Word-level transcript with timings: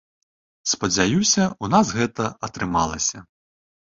Спадзяюся, 0.71 1.43
у 1.67 1.69
нас 1.75 1.91
гэта 1.99 2.31
атрымалася. 2.47 3.17